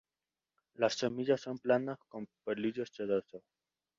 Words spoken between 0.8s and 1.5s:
semillas